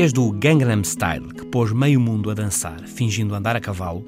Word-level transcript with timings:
Desde 0.00 0.20
o 0.20 0.30
Gangnam 0.30 0.84
Style, 0.84 1.34
que 1.34 1.44
pôs 1.46 1.72
meio 1.72 1.98
mundo 1.98 2.30
a 2.30 2.34
dançar, 2.34 2.86
fingindo 2.86 3.34
andar 3.34 3.56
a 3.56 3.60
cavalo, 3.60 4.06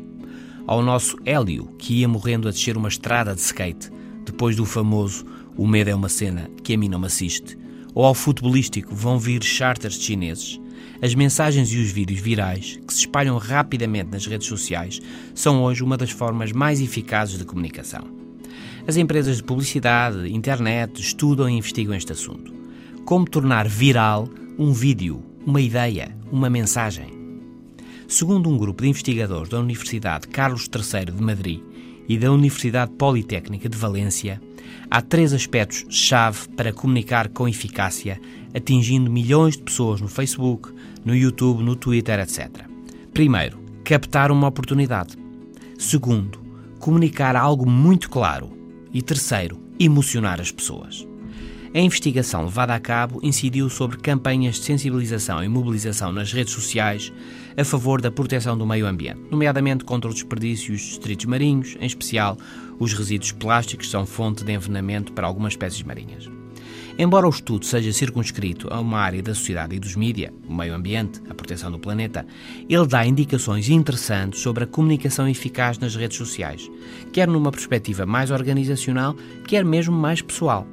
ao 0.65 0.81
nosso 0.83 1.17
Hélio, 1.27 1.67
que 1.77 1.95
ia 1.95 2.09
morrendo 2.09 2.47
a 2.47 2.53
descer 2.53 2.77
uma 2.77 2.87
estrada 2.87 3.35
de 3.35 3.41
skate, 3.41 3.91
depois 4.25 4.55
do 4.55 4.65
famoso 4.65 5.27
O 5.57 5.67
Medo 5.67 5.91
é 5.91 5.95
uma 5.97 6.09
Cena 6.09 6.49
que 6.63 6.75
a 6.75 6.79
mim 6.79 6.89
não 6.89 7.01
me 7.01 7.07
assiste, 7.07 7.59
ou 7.93 8.05
ao 8.05 8.15
futebolístico 8.15 8.95
vão 8.95 9.19
vir 9.19 9.43
charters 9.43 10.01
chineses, 10.01 10.61
as 11.03 11.13
mensagens 11.13 11.73
e 11.73 11.79
os 11.79 11.91
vídeos 11.91 12.21
virais, 12.21 12.79
que 12.87 12.95
se 12.95 13.01
espalham 13.01 13.37
rapidamente 13.37 14.11
nas 14.13 14.25
redes 14.27 14.47
sociais, 14.47 15.01
são 15.35 15.61
hoje 15.61 15.83
uma 15.83 15.97
das 15.97 16.13
formas 16.13 16.53
mais 16.53 16.81
eficazes 16.81 17.37
de 17.37 17.45
comunicação. 17.45 18.05
As 18.87 18.97
empresas 18.97 19.39
de 19.39 19.43
publicidade, 19.43 20.33
internet, 20.33 21.01
estudam 21.01 21.51
e 21.51 21.55
investigam 21.55 21.97
este 21.97 22.13
assunto. 22.13 22.55
Como 23.05 23.29
tornar 23.29 23.67
viral 23.67 24.29
um 24.57 24.73
vídeo, 24.73 25.30
uma 25.47 25.61
ideia, 25.61 26.15
uma 26.31 26.51
mensagem. 26.51 27.19
Segundo 28.07 28.51
um 28.51 28.59
grupo 28.59 28.83
de 28.83 28.89
investigadores 28.89 29.49
da 29.49 29.61
Universidade 29.61 30.29
Carlos 30.29 30.69
III 30.69 31.15
de 31.15 31.23
Madrid 31.23 31.61
e 32.09 32.19
da 32.19 32.31
Universidade 32.31 32.93
Politécnica 32.93 33.69
de 33.69 33.79
Valência, 33.79 34.41
há 34.91 35.01
três 35.01 35.33
aspectos-chave 35.33 36.49
para 36.57 36.73
comunicar 36.73 37.29
com 37.29 37.49
eficácia, 37.49 38.21
atingindo 38.55 39.11
milhões 39.11 39.57
de 39.57 39.63
pessoas 39.63 40.01
no 40.01 40.09
Facebook, 40.09 40.73
no 41.05 41.15
YouTube, 41.15 41.63
no 41.63 41.77
Twitter, 41.77 42.19
etc. 42.19 42.65
Primeiro, 43.15 43.59
captar 43.85 44.31
uma 44.31 44.49
oportunidade. 44.49 45.17
Segundo, 45.79 46.39
comunicar 46.79 47.37
algo 47.37 47.69
muito 47.69 48.11
claro. 48.11 48.51
E 48.93 49.01
terceiro, 49.01 49.59
emocionar 49.79 50.41
as 50.41 50.51
pessoas. 50.51 51.07
A 51.73 51.79
investigação 51.79 52.47
levada 52.47 52.75
a 52.75 52.81
cabo 52.81 53.21
incidiu 53.23 53.71
sobre 53.71 53.97
campanhas 53.97 54.57
de 54.57 54.65
sensibilização 54.65 55.43
e 55.45 55.49
mobilização 55.49 56.11
nas 56.11 56.33
redes 56.33 56.53
sociais 56.53 57.13
a 57.57 57.65
favor 57.65 58.01
da 58.01 58.11
proteção 58.11 58.59
do 58.59 58.67
meio 58.67 58.89
ambiente, 58.89 59.21
nomeadamente 59.31 59.85
contra 59.85 60.09
os 60.09 60.17
desperdícios 60.17 60.81
de 60.81 60.89
distritos 60.89 61.27
marinhos, 61.27 61.77
em 61.81 61.87
especial 61.87 62.37
os 62.81 62.93
resíduos 62.93 63.31
plásticos 63.31 63.89
são 63.89 64.05
fonte 64.05 64.43
de 64.43 64.53
envenenamento 64.53 65.13
para 65.13 65.29
algumas 65.29 65.53
espécies 65.53 65.85
marinhas. 65.85 66.29
Embora 66.99 67.29
o 67.29 67.31
estudo 67.31 67.65
seja 67.65 67.93
circunscrito 67.93 68.67
a 68.69 68.81
uma 68.81 68.99
área 68.99 69.23
da 69.23 69.33
sociedade 69.33 69.77
e 69.77 69.79
dos 69.79 69.95
mídia, 69.95 70.35
o 70.49 70.53
meio 70.53 70.75
ambiente, 70.75 71.23
a 71.31 71.35
proteção 71.35 71.71
do 71.71 71.79
planeta, 71.79 72.27
ele 72.69 72.87
dá 72.89 73.07
indicações 73.07 73.69
interessantes 73.69 74.41
sobre 74.41 74.65
a 74.65 74.67
comunicação 74.67 75.29
eficaz 75.29 75.79
nas 75.79 75.95
redes 75.95 76.19
sociais, 76.19 76.69
quer 77.13 77.29
numa 77.29 77.53
perspectiva 77.53 78.05
mais 78.05 78.33
organizacional, 78.33 79.15
quer 79.47 79.65
mesmo 79.65 79.97
mais 79.97 80.21
pessoal. 80.21 80.67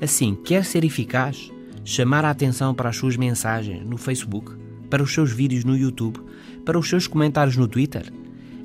Assim, 0.00 0.34
quer 0.34 0.64
ser 0.64 0.84
eficaz? 0.84 1.50
Chamar 1.84 2.24
a 2.24 2.30
atenção 2.30 2.74
para 2.74 2.88
as 2.90 2.96
suas 2.96 3.16
mensagens 3.16 3.84
no 3.86 3.96
Facebook, 3.96 4.52
para 4.90 5.02
os 5.02 5.12
seus 5.12 5.32
vídeos 5.32 5.64
no 5.64 5.76
YouTube, 5.76 6.20
para 6.64 6.78
os 6.78 6.88
seus 6.88 7.06
comentários 7.06 7.56
no 7.56 7.68
Twitter? 7.68 8.12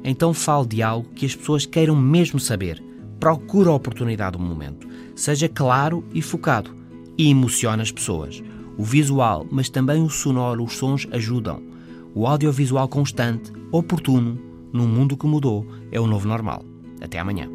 Então 0.03 0.33
fale 0.33 0.67
de 0.67 0.81
algo 0.81 1.09
que 1.13 1.25
as 1.25 1.35
pessoas 1.35 1.65
queiram 1.65 1.95
mesmo 1.95 2.39
saber. 2.39 2.83
Procure 3.19 3.69
a 3.69 3.73
oportunidade 3.73 4.37
do 4.37 4.43
momento. 4.43 4.87
Seja 5.15 5.47
claro 5.47 6.03
e 6.13 6.21
focado. 6.21 6.75
E 7.17 7.29
emocione 7.29 7.83
as 7.83 7.91
pessoas. 7.91 8.41
O 8.77 8.83
visual, 8.83 9.45
mas 9.51 9.69
também 9.69 10.01
o 10.01 10.09
sonoro, 10.09 10.63
os 10.63 10.73
sons 10.73 11.07
ajudam. 11.11 11.61
O 12.15 12.25
audiovisual 12.25 12.87
constante, 12.87 13.51
oportuno, 13.71 14.39
num 14.73 14.87
mundo 14.87 15.15
que 15.15 15.27
mudou, 15.27 15.67
é 15.91 15.99
o 15.99 16.07
novo 16.07 16.27
normal. 16.27 16.65
Até 16.99 17.19
amanhã. 17.19 17.47